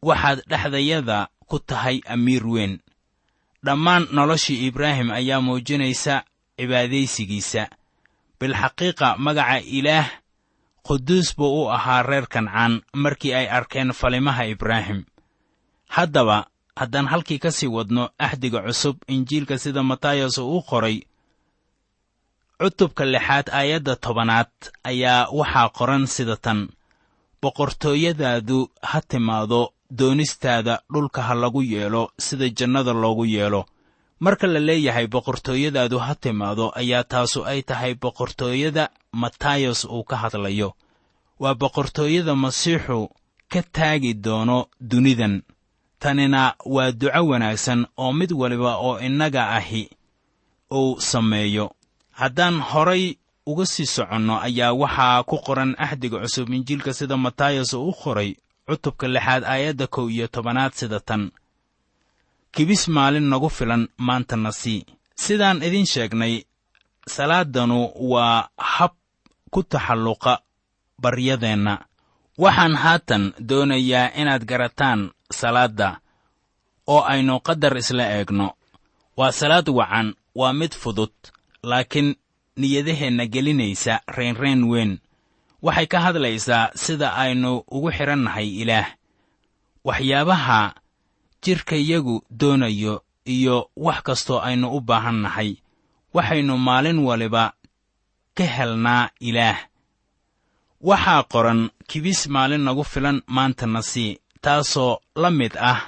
waxaad 0.02 0.42
dhexdayada 0.50 1.28
ku 1.46 1.58
tahay 1.58 2.00
amiir 2.06 2.46
weyn. 2.46 2.80
Dhammaan 3.62 4.08
noloshii 4.10 4.66
ibraahim 4.66 5.10
ayaa 5.14 5.40
muujinaysa 5.40 6.24
cibaadaysigiisa. 6.58 7.70
Bilxaqiiqa 8.40 9.16
magaca 9.18 9.62
ilaah 9.62 10.10
quduus 10.82 11.36
buu 11.38 11.62
u 11.62 11.70
ahaa 11.70 12.02
reer 12.02 12.26
kancaan 12.26 12.82
markii 12.94 13.34
ay 13.34 13.46
arkeen 13.46 13.92
falimaha 13.94 14.44
ibraahim. 14.50 15.06
Haddaba 15.86 16.50
haddaan 16.74 17.06
halkii 17.06 17.38
ka 17.38 17.50
sii 17.54 17.70
wadno 17.70 18.10
axdiga 18.18 18.62
cusub 18.66 18.96
injiilka 19.06 19.58
sida 19.58 19.82
matayas 19.82 20.38
uu 20.38 20.58
u 20.58 20.62
qoray 20.62 21.06
cutubka 22.62 23.04
lixaad 23.12 23.46
aayadda 23.58 23.94
tobanaad 24.04 24.50
ayaa 24.90 25.28
waxaa 25.38 25.68
qoran 25.78 26.04
sida 26.14 26.36
tan. 26.44 26.60
Boqortooyadaadu 27.42 28.58
ha 28.90 29.00
timaado 29.10 29.60
doonistaada 29.98 30.74
dhulka 30.92 31.22
ha 31.22 31.34
lagu 31.34 31.62
yeelo 31.62 32.02
sida 32.18 32.46
jannada 32.58 32.92
loogu 32.92 33.24
yeelo. 33.34 33.64
Marka 34.20 34.46
la 34.46 34.60
leeyahay 34.68 35.06
boqortooyadaadu 35.14 35.98
ha 36.04 36.14
timaado 36.14 36.64
ayaa 36.80 37.04
taasu 37.12 37.44
ay 37.50 37.60
tahay 37.62 37.94
boqortooyada 37.94 38.84
matayos 39.12 39.84
uu 39.84 40.04
ka 40.04 40.16
hadlayo. 40.22 40.68
Waa 41.42 41.54
boqortooyada 41.62 42.34
masiixu 42.44 43.08
ka 43.52 43.60
taagi 43.76 44.14
doono 44.14 44.58
dunidan. 44.90 45.42
Tanina 46.02 46.54
waa 46.74 46.90
duco 47.00 47.20
wanaagsan 47.30 47.80
oo 48.02 48.12
mid 48.12 48.30
waliba 48.40 48.72
oo 48.86 48.98
innaga 49.06 49.42
ahi 49.58 49.90
uu 50.70 51.00
sameeyo 51.10 51.66
haddaan 52.20 52.56
horay 52.70 53.04
uga 53.46 53.66
sii 53.66 53.86
soconno 53.94 54.34
ayaa 54.46 54.72
waxaa 54.82 55.22
ku 55.28 55.36
qoran 55.46 55.72
axdiga 55.84 56.18
cusub 56.22 56.48
injiilka 56.56 56.92
sida 56.98 57.16
matayas 57.16 57.72
uu 57.74 57.88
u 57.88 57.92
qoray 58.02 58.30
cutubka 58.66 59.06
lixaad 59.14 59.42
aayadda 59.52 59.86
kow 59.94 60.06
iyo 60.14 60.26
tobanaad 60.34 60.72
sida 60.78 61.00
tan. 61.08 61.22
Kibis 62.54 62.88
maalin 62.88 63.26
nagu 63.32 63.48
filan 63.56 63.88
maantana 64.06 64.52
sii. 64.60 64.80
Sidaan 65.24 65.62
idiin 65.66 65.86
sheegnay 65.92 66.34
salaaddanu 67.14 67.78
waa 68.12 68.48
hab 68.56 68.92
ku 69.52 69.60
taxalluqa 69.62 70.34
baryadeenna. 71.02 71.74
Waxaan 72.42 72.74
haatan 72.82 73.24
doonayaa 73.48 74.12
inaad 74.20 74.44
garataan 74.50 75.00
salaadda 75.38 75.88
oo 76.86 77.00
aynu 77.12 77.34
qadar 77.46 77.74
isla 77.82 78.04
eegno. 78.16 78.48
Waa 79.18 79.32
salaad 79.40 79.68
wacan 79.78 80.08
waa 80.40 80.52
mid 80.60 80.72
fudud 80.82 81.12
laakiin 81.62 82.16
niyadaheenna 82.56 83.26
gelinaysa 83.26 84.00
reynreyn 84.16 84.64
weyn. 84.70 84.98
Waxay 85.62 85.86
ka 85.86 86.00
hadlaysaa 86.00 86.70
sida 86.74 87.14
aynu 87.14 87.64
ugu 87.70 87.90
xidhannahay 87.96 88.48
ilaah. 88.62 88.88
Waxyaabaha 89.84 90.74
jidhkayagu 91.42 92.22
doonayo 92.30 93.04
iyo 93.24 93.70
wax 93.76 94.02
kastoo 94.02 94.38
aynu 94.40 94.66
u 94.76 94.80
baahan 94.80 95.22
nahay 95.22 95.56
waxaynu 96.14 96.58
maalin 96.58 96.98
waliba 96.98 97.52
ka 98.34 98.44
helnaa 98.44 99.10
ilaah. 99.20 99.58
Waxaa 100.82 101.22
qoran 101.32 101.70
kibis 101.88 102.26
maalin 102.28 102.64
nagu 102.66 102.84
filan 102.84 103.22
maantana 103.26 103.82
sii 103.82 104.18
taasoo 104.40 104.98
la 105.16 105.30
mid 105.30 105.54
ah 105.56 105.80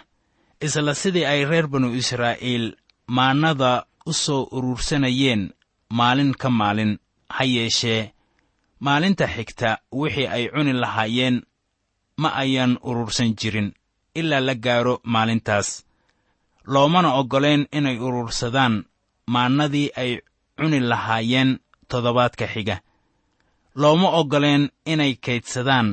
isla 0.60 0.94
sidii 0.94 1.24
ay 1.24 1.44
reer 1.44 1.66
banu 1.66 1.94
israa'iil 1.94 2.76
maannada 3.06 3.86
u 4.06 4.12
soo 4.12 4.48
urursanayeen 4.56 5.50
maalin 5.98 6.32
ka 6.40 6.48
maalin 6.60 6.92
ha 7.34 7.42
yeeshee. 7.54 8.02
Maalinta 8.84 9.26
xigta 9.34 9.70
wixii 10.00 10.28
ay 10.36 10.44
cuni 10.54 10.72
lahaayeen 10.82 11.36
ma 12.20 12.28
ayaan 12.42 12.72
urursan 12.88 13.30
jirin 13.40 13.68
ilaa 14.20 14.40
la 14.46 14.54
gaaro 14.64 14.94
maalintaas. 15.12 15.68
Loomana 16.72 17.10
oggolayn 17.20 17.62
inay 17.78 17.96
urursadaan 18.06 18.74
maannadii 19.32 19.88
ay 20.02 20.10
cuni 20.58 20.78
lahaayeen 20.90 21.50
toddobaadka 21.90 22.46
xiga. 22.54 22.76
Looma 23.80 24.08
oggoleen 24.20 24.64
inay 24.92 25.12
kaydsadaan 25.24 25.88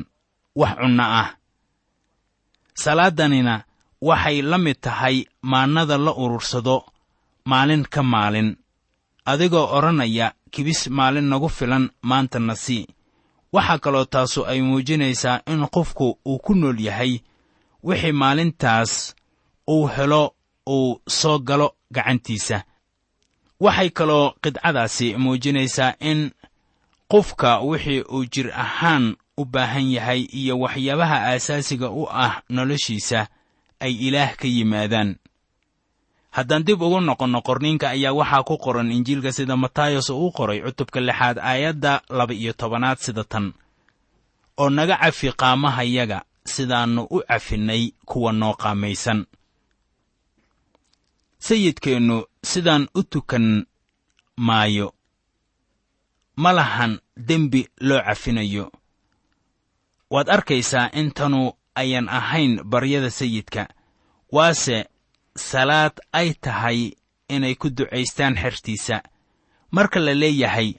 wax 0.60 0.74
cunno 0.80 1.04
ah. 1.22 1.30
Salaadanina 2.84 3.56
waxay 4.08 4.38
la 4.52 4.58
mid 4.66 4.78
tahay 4.86 5.18
maannada 5.52 5.98
la 6.06 6.12
urursado 6.24 6.76
maalin 7.52 7.84
ka 7.94 8.02
maalin 8.14 8.50
adigoo 9.26 9.68
odhanaya 9.78 10.34
kibis 10.52 10.88
maalin 10.88 11.24
nagu 11.30 11.50
filan 11.50 11.90
maantana 12.02 12.56
sii. 12.56 12.88
Waxaa 13.54 13.78
kaloo 13.78 14.06
taasu 14.06 14.46
ay 14.46 14.62
muujinaysaa 14.62 15.42
in 15.46 15.68
qofku 15.68 16.20
uu 16.26 16.40
ku 16.40 16.56
nool 16.56 16.80
yahay 16.80 17.20
wixii 17.84 18.12
maalintaas 18.12 19.16
uu 19.70 19.88
helo 19.88 20.36
uu 20.70 21.02
soo 21.08 21.40
galo 21.40 21.76
gacantiisa. 21.92 22.64
Waxay 23.60 23.90
kaloo 23.90 24.34
qidcadaasi 24.42 25.16
muujinaysaa 25.18 25.94
in 26.00 26.32
qofka 27.12 27.60
wixii 27.60 28.02
uu 28.02 28.26
jir 28.26 28.52
ahaan 28.54 29.16
u 29.38 29.46
baahan 29.46 29.92
yahay 29.92 30.22
iyo 30.22 30.60
waxyaabaha 30.60 31.18
aasaasiga 31.28 31.90
u 31.90 32.08
ah 32.10 32.42
noloshiisa 32.50 33.28
ay 33.80 33.92
ilaah 34.08 34.36
ka 34.36 34.48
yimaadaan 34.48 35.16
haddaan 36.36 36.64
dib 36.68 36.82
ugu 36.82 37.00
noqonno 37.02 37.40
qorniinka 37.48 37.88
ayaa 37.96 38.14
waxaa 38.20 38.44
ku 38.48 38.56
qoran 38.58 38.92
injiilka 38.92 39.32
sida 39.38 39.56
matayos 39.64 40.10
uu 40.10 40.32
qoray 40.38 40.60
cutubka 40.66 41.00
lixaad 41.08 41.38
aayadda 41.40 42.02
laba 42.18 42.34
iyo 42.34 42.54
tobanaad 42.54 42.98
sida 43.06 43.24
tan. 43.24 43.54
Oo 44.62 44.70
naga 44.70 44.96
cafi 45.02 45.28
qaamahayaga 45.42 46.20
sidaannu 46.54 47.02
u 47.10 47.18
cafinnay 47.30 47.84
kuwa 48.10 48.32
noo 48.40 48.54
qaamaysan. 48.54 49.20
Sayidkeennu 51.40 52.18
sidaan 52.44 52.88
u 52.96 53.04
tukan 53.04 53.66
maayo. 54.38 54.94
Ma 56.36 56.52
lahan 56.54 57.00
dembi 57.28 57.68
loo 57.88 58.02
cafinayo. 58.08 58.72
Waad 60.10 60.30
arkaysaa 60.30 60.90
in 61.00 61.12
tanu 61.12 61.54
ayan 61.76 62.10
ahayn 62.10 62.64
baryada 62.64 63.10
sayidka. 63.10 63.68
Waase 64.32 64.78
salaad 65.36 65.94
ay 66.14 66.34
tahay 66.42 66.92
inay 67.30 67.56
ku 67.56 67.70
ducaystaan 67.70 68.36
xertiisa. 68.36 69.02
Marka 69.72 70.00
la 70.00 70.14
leeyahay 70.14 70.76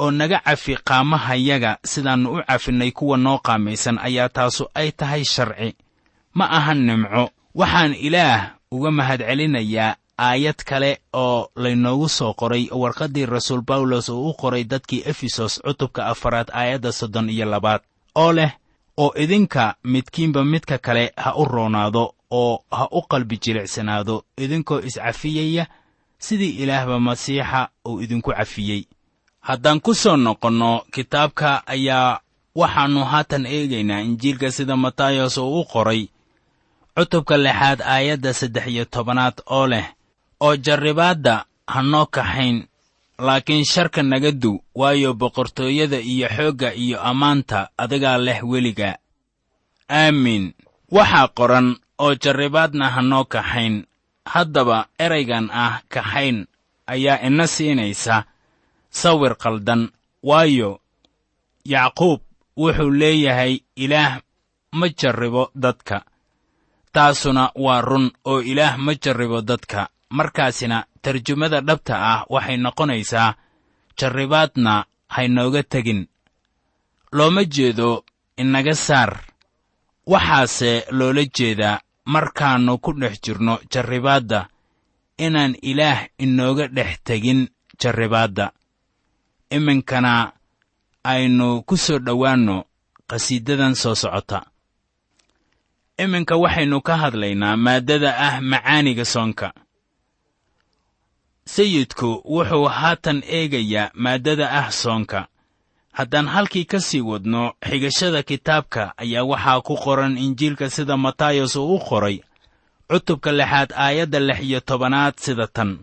oo 0.00 0.10
naga 0.10 0.40
cafi 0.44 0.76
qaamahayaga 0.84 1.78
sidaannu 1.84 2.28
u 2.32 2.42
cafinnay 2.48 2.90
kuwa 2.92 3.16
noo 3.16 3.38
qaamaysan 3.38 3.98
ayaa 3.98 4.28
taasu 4.28 4.64
ay 4.74 4.92
tahay 4.92 5.24
sharci. 5.24 5.76
Ma 6.34 6.44
ahan 6.50 6.86
nimco. 6.86 7.30
Waxaan 7.54 7.94
ilaah 7.94 8.56
uga 8.70 8.90
mahadcelinayaa 8.90 9.96
aayad 10.18 10.56
kale 10.64 11.00
oo 11.12 11.50
laynoogu 11.56 12.08
soo 12.08 12.32
qoray 12.34 12.68
warqaddii 12.72 13.26
rasuul 13.26 13.60
bawlos 13.62 14.08
uu 14.08 14.30
u 14.30 14.34
qoray 14.34 14.64
dadkii 14.64 15.02
efesos 15.06 15.60
cutubka 15.64 16.06
afaraad 16.06 16.48
aayadda 16.52 16.92
soddon 16.92 17.30
iyo 17.30 17.44
labaad 17.46 17.80
oo 18.14 18.32
leh 18.32 18.52
oo 18.96 19.12
idinka 19.16 19.74
midkiinba 19.84 20.44
midka 20.44 20.78
kale 20.78 21.12
ha 21.16 21.34
u 21.36 21.44
roonaado 21.44 22.14
oo 22.30 22.64
ha 22.70 22.88
u 22.90 23.02
qalbi 23.02 23.36
jilicsanaado 23.42 24.24
idinkoo 24.36 24.80
iscafiyaya 24.80 25.66
sidii 26.18 26.50
ilaahba 26.62 27.00
masiixa 27.00 27.68
uu 27.88 28.00
idinku 28.02 28.30
cafiyey. 28.32 28.82
Haddaan 29.40 29.80
ku 29.80 29.94
soo 29.94 30.16
noqonno 30.16 30.84
kitaabka 30.92 31.66
ayaa 31.66 32.20
waxaannu 32.54 33.04
haatan 33.04 33.46
eegaynaa 33.46 34.00
injiilka 34.00 34.50
sida 34.52 34.76
matayos 34.76 35.38
uu 35.38 35.60
u 35.60 35.64
qoray 35.64 36.02
cutubka 36.96 37.36
lixaad 37.36 37.80
aayadda 37.82 38.32
saddex 38.34 38.66
iyo 38.66 38.84
tobanaad 38.84 39.36
oo 39.46 39.66
leh 39.66 39.86
oo 40.40 40.56
jarribaadda 40.56 41.44
ha 41.66 41.82
noo 41.82 42.06
kaxayn 42.06 42.66
laakiin 43.18 43.64
sharka 43.64 44.02
naga 44.02 44.30
duw 44.32 44.56
waayo 44.74 45.14
boqortooyada 45.14 45.98
iyo 46.00 46.28
xoogga 46.36 46.74
iyo 46.74 47.00
ammaanta 47.02 47.68
adigaa 47.82 48.18
leh 48.18 48.38
weliga. 48.50 48.98
Aamiin 49.88 50.52
waxaa 50.90 51.28
qoran 51.38 51.76
oo 52.04 52.12
jarribaadna 52.22 52.86
ha 52.94 53.00
noo 53.10 53.24
kaxayn. 53.34 53.76
Haddaba 54.32 54.78
eraygan 55.04 55.46
ah 55.64 55.74
kaxayn 55.94 56.38
ayaa 56.92 57.18
ina 57.26 57.46
siinaysa 57.54 58.16
sawir 59.00 59.34
qaldan. 59.42 59.82
Waayo 60.28 60.70
yacquub 61.72 62.20
wuxuu 62.60 62.90
leeyahay 63.00 63.52
ilaah 63.84 64.20
ma 64.78 64.86
jarribo 65.00 65.50
dadka. 65.62 65.98
Taasuna 66.94 67.44
waa 67.64 67.80
run 67.88 68.06
oo 68.30 68.40
ilaah 68.50 68.74
ma 68.84 68.92
jarribo 69.04 69.38
dadka. 69.50 69.88
Markaasina 70.10 70.78
tarjumada 71.02 71.60
dhabta 71.68 71.94
ah 72.12 72.20
waxay 72.32 72.56
noqonaysaa 72.64 73.34
jarribaadna 73.98 74.74
haynooga 75.14 75.62
tegin. 75.72 76.02
Looma 77.16 77.42
jeedo 77.54 78.04
inaga 78.36 78.74
saar. 78.74 79.12
Waxaase 80.12 80.72
loola 80.98 81.24
jeedaa 81.36 81.80
markaannu 82.12 82.72
ku 82.84 82.90
dhex 83.00 83.14
jirno 83.24 83.54
jarribaadda 83.72 84.40
inaan 85.26 85.52
ilaah 85.70 86.00
inooga 86.24 86.66
dhex 86.76 86.90
tegin 87.06 87.40
jarribaadda. 87.80 88.46
Iminkana 89.56 90.32
aynu 91.12 91.48
ku 91.68 91.74
soo 91.84 91.98
dhowaanno 92.06 92.56
qhasiidadan 93.08 93.74
soo 93.82 93.94
socota. 94.02 94.40
Iminka 96.02 96.34
waxaynu 96.42 96.76
ka 96.86 96.94
hadlaynaa 97.02 97.56
maaddada 97.64 98.10
ah 98.26 98.34
macaaniga 98.50 99.04
soonka. 99.14 99.48
Sayidku 101.54 102.10
wuxuu 102.34 102.68
haatan 102.78 103.18
eegayaa 103.36 103.90
maaddada 104.02 104.46
ah 104.60 104.68
soonka 104.82 105.20
haddaan 105.92 106.26
halkii 106.28 106.64
ka 106.64 106.80
sii 106.80 107.00
wadno 107.00 107.52
xigashada 107.68 108.22
kitaabka 108.22 108.82
ayaa 108.96 109.24
waxaa 109.24 109.60
ku 109.60 109.74
qoran 109.76 110.18
injiilka 110.18 110.70
sida 110.70 110.96
matayos 110.96 111.56
uu 111.56 111.74
u 111.74 111.78
qoray 111.88 112.16
cutubka 112.88 113.32
lixaad 113.32 113.70
aayadda 113.72 114.20
lix 114.20 114.40
iyo 114.40 114.60
tobanaad 114.60 115.14
sida 115.18 115.46
tan. 115.46 115.78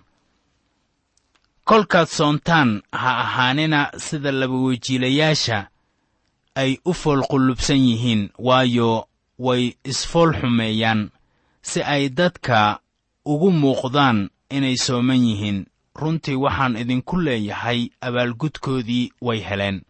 Kolkaad 1.63 2.07
soontaan 2.07 2.81
ha 2.91 3.11
ahaanina 3.23 3.91
sida 3.97 4.31
labawejiilayaasha 4.31 5.67
ay 6.55 6.77
u 6.85 6.93
foolqullubsan 6.93 7.77
yihiin 7.89 8.29
waayo 8.39 9.07
way 9.39 9.63
isfool 9.83 10.31
xumeeyaan 10.39 11.09
si 11.61 11.79
ay 11.83 12.09
dadka 12.09 12.79
ugu 13.25 13.51
muuqdaan 13.51 14.29
inay 14.49 14.77
sooman 14.77 15.21
yihiin. 15.29 15.65
Runtii 16.01 16.35
waxaan 16.35 16.77
idinku 16.77 17.17
leeyahay 17.25 17.89
abaalgudkoodii 18.01 19.11
way 19.21 19.39
heleen 19.49 19.81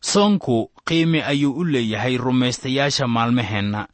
soonku 0.00 0.70
qiimi 0.84 1.22
ayuu 1.22 1.52
u 1.60 1.64
leeyahay 1.64 2.16
rumaystayaasha 2.16 3.06
maalmaheenna. 3.06 3.88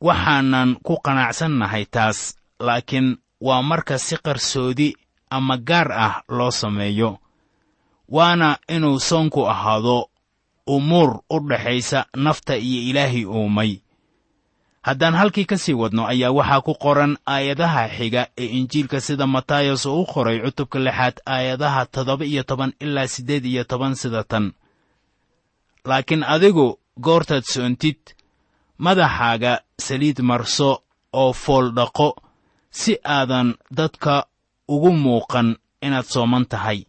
Waxaanan 0.00 0.76
ku 0.82 0.96
qanacsannahay 1.04 1.84
taas 1.90 2.36
laakiin 2.60 3.16
waa 3.40 3.62
marka 3.62 3.98
si 3.98 4.16
qarsoodi 4.16 4.94
ama 5.30 5.56
gaar 5.56 5.92
ah 5.92 6.22
loo 6.28 6.50
sameeyo. 6.50 7.18
Waana 8.08 8.58
inuu 8.68 8.98
soonku 9.00 9.46
ahaado 9.48 10.08
umuur 10.66 11.20
u 11.30 11.40
dhaxaysa 11.48 12.06
nafta 12.16 12.56
iyo 12.56 12.80
ilaahay 12.90 13.24
uumay. 13.24 13.78
Haddaan 14.82 15.14
halkii 15.14 15.44
ka 15.44 15.58
sii 15.58 15.72
wadno 15.76 16.06
ayaa 16.06 16.30
waxaa 16.32 16.60
ku 16.60 16.74
qoran 16.74 17.16
aayadaha 17.26 17.88
xiga 17.88 18.26
ee 18.38 18.46
injiilka 18.46 19.00
sida 19.00 19.26
matayos 19.26 19.86
uu 19.86 20.00
u 20.02 20.06
qoray 20.06 20.40
cutubka 20.40 20.78
lixaad 20.78 21.20
aayadaha 21.26 21.86
toddoba 21.86 22.24
iyo 22.24 22.42
toban 22.42 22.72
ilaa 22.80 23.06
siddeed 23.06 23.44
iyo 23.44 23.64
toban 23.64 23.94
sida 23.94 24.24
tan 24.24 24.52
laakiin 25.88 26.22
adigu 26.34 26.66
goortaad 27.04 27.44
soontid 27.52 28.00
madaxaaga 28.84 29.52
saliid 29.86 30.18
marso 30.30 30.70
oo 31.12 31.32
fool 31.32 31.66
dhaqo 31.76 32.08
si 32.70 32.92
aadan 33.16 33.48
dadka 33.76 34.26
ugu 34.68 34.90
muuqan 35.04 35.48
inaad 35.82 36.06
sooman 36.12 36.46
tahay. 36.46 36.80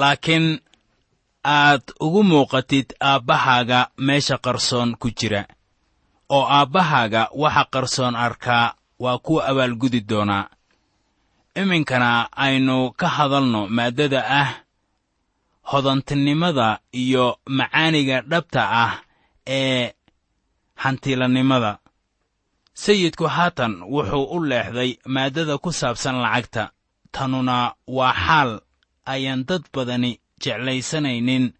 Laakiin 0.00 0.46
aad 1.44 1.82
ugu 2.00 2.22
muuqatid 2.22 2.88
aabbahaaga 3.00 3.80
meesha 4.06 4.36
qarsoon 4.44 4.90
ku 5.00 5.08
jira 5.18 5.42
oo 6.28 6.44
aabbahaaga 6.58 7.22
waxa 7.42 7.64
qarsoon 7.72 8.14
arkaa 8.16 8.74
waa 9.02 9.18
kuwa 9.24 9.40
abaalgudi 9.50 10.00
doonaa. 10.10 10.44
Iminkana 11.60 12.28
aynu 12.44 12.76
ka 13.00 13.08
hadalno 13.16 13.60
maaddada 13.76 14.20
ah 14.40 14.48
hodantinimada 15.72 16.78
iyo 16.92 17.38
macaaniga 17.46 18.20
dhabta 18.30 18.62
ah 18.84 18.92
ee 19.46 19.92
hantilanimada 20.82 21.78
sayidku 22.74 23.24
haatan 23.36 23.72
wuxuu 23.92 24.24
u 24.36 24.44
leexday 24.50 24.90
maaddada 25.14 25.58
ku 25.58 25.72
saabsan 25.72 26.16
lacagta. 26.24 26.64
Tanuna 27.12 27.74
waa 27.86 28.12
xaal 28.24 28.50
ayaan 29.12 29.44
dad 29.48 29.62
badani 29.74 30.20
jeclaysanaynin 30.42 31.52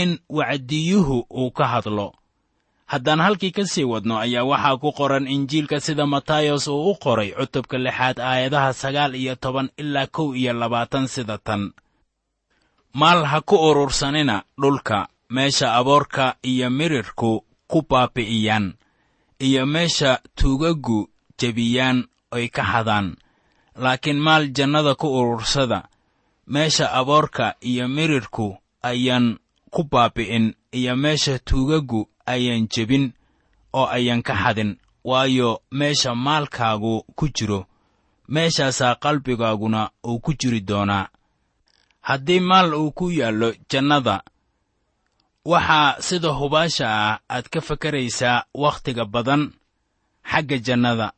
in 0.00 0.10
wacdiyuhu 0.28 1.26
uu 1.30 1.50
ka 1.50 1.64
hadlo. 1.72 2.12
Haddaan 2.86 3.20
halkii 3.20 3.50
ka 3.56 3.64
sii 3.72 3.84
wadno 3.92 4.18
ayaa 4.24 4.44
waxaa 4.50 4.76
ku 4.82 4.92
qoran 4.92 5.26
injiilka 5.28 5.80
sida 5.80 6.06
matayos 6.06 6.68
uu 6.68 6.90
u 6.90 6.94
qoray 7.04 7.30
cutubka 7.38 7.76
lixaad 7.78 8.18
aayadaha 8.20 8.72
sagaal 8.72 9.14
iyo 9.14 9.34
toban 9.36 9.68
ilaa 9.76 10.06
kow 10.06 10.28
iyo 10.36 10.52
labaatan 10.52 11.06
sida 11.08 11.38
tan 11.38 11.72
maal 12.94 13.24
ha 13.30 13.40
ku 13.40 13.56
urursanina 13.68 14.36
dhulka 14.60 15.08
meesha 15.30 15.74
aboorka 15.74 16.36
iyo 16.42 16.70
mirirku 16.70 17.44
ku 17.70 17.78
baabi'iyaan 17.90 18.74
iyo 19.46 19.66
meesha 19.66 20.20
tuugaggu 20.38 21.08
jebiyaan 21.38 21.98
oy 22.34 22.48
ka 22.48 22.62
hadaan. 22.62 23.16
Laakiin 23.82 24.18
maal 24.26 24.44
jannada 24.56 24.94
ku 24.94 25.06
urursada 25.18 25.88
meesha 26.46 26.92
aboorka 26.92 27.54
iyo 27.60 27.88
mirirku 27.88 28.56
ayaan 28.82 29.38
ku 29.70 29.82
baabi'in 29.90 30.54
iyo 30.72 30.96
meesha 30.96 31.38
tuugaggu 31.38 32.08
ayaan 32.26 32.68
jebin 32.72 33.12
oo 33.72 33.86
ayaan 33.96 34.22
ka 34.22 34.34
xadin 34.42 34.78
waayo 35.04 35.62
meesha 35.70 36.14
maalkaagu 36.14 37.02
ku 37.18 37.28
jiro 37.28 37.66
meeshaasaa 38.28 38.94
qalbigaaguna 39.02 39.90
uu 40.06 40.18
ku 40.20 40.32
jiri 40.40 40.60
doonaa 40.60 41.08
haddii 42.08 42.40
maal 42.50 42.68
uu 42.80 42.90
ku 42.98 43.06
yaallo 43.18 43.48
jannada 43.70 44.16
waxaa 45.52 45.96
sida 46.06 46.28
hubaasha 46.40 46.86
ah 46.88 47.18
aad 47.34 47.46
ka 47.52 47.60
fakaraysaa 47.68 48.44
wakhtiga 48.62 49.04
badan 49.14 49.42
xagga 50.30 50.58
jannada. 50.66 51.08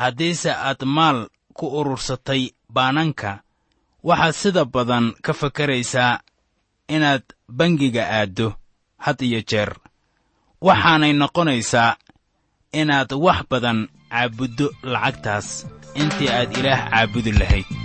Haddiise 0.00 0.50
aad 0.68 0.80
maal 0.96 1.18
ku 1.56 1.66
urursatay 1.78 2.42
baananka 2.74 3.30
waxaad 4.08 4.34
sida 4.42 4.62
badan 4.74 5.04
ka 5.24 5.32
fakaraysaa 5.40 6.20
inaad 6.94 7.22
bangiga 7.58 8.02
aaddo 8.18 8.48
had 9.04 9.18
iyo 9.26 9.40
jeer. 9.50 9.70
Waxaanay 10.66 11.12
noqonaysaa 11.20 11.96
inaad 12.80 13.10
wax 13.24 13.38
badan 13.50 13.78
caabuddo 14.10 14.66
lacagtaas. 14.92 15.48
Intii 16.00 16.28
aad 16.36 16.50
ilaah 16.58 16.80
caabudi 16.90 17.32
lahayd 17.40 17.83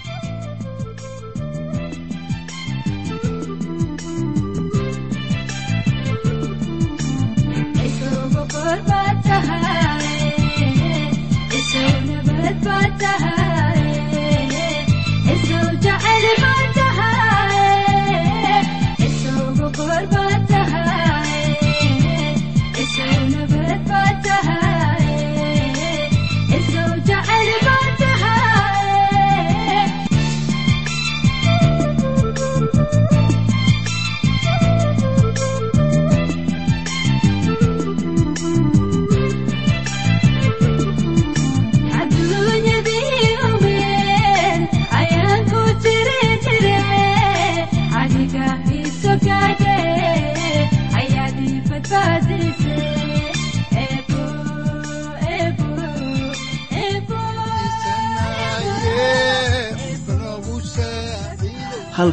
الفاتحة 12.50 13.29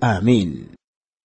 aamiin 0.00 0.77